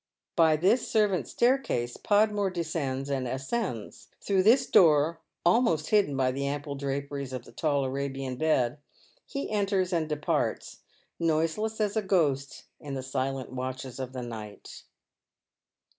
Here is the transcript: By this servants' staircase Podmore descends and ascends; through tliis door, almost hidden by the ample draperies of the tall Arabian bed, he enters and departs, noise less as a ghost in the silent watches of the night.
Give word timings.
By 0.35 0.55
this 0.55 0.87
servants' 0.87 1.29
staircase 1.29 1.95
Podmore 1.95 2.49
descends 2.49 3.07
and 3.07 3.27
ascends; 3.27 4.07
through 4.19 4.41
tliis 4.41 4.71
door, 4.71 5.21
almost 5.45 5.91
hidden 5.91 6.17
by 6.17 6.31
the 6.31 6.47
ample 6.47 6.73
draperies 6.73 7.33
of 7.33 7.45
the 7.45 7.51
tall 7.51 7.83
Arabian 7.85 8.35
bed, 8.35 8.79
he 9.27 9.51
enters 9.51 9.93
and 9.93 10.09
departs, 10.09 10.79
noise 11.19 11.55
less 11.55 11.79
as 11.79 11.95
a 11.95 12.01
ghost 12.01 12.63
in 12.79 12.95
the 12.95 13.03
silent 13.03 13.51
watches 13.53 13.99
of 13.99 14.11
the 14.11 14.23
night. 14.23 14.85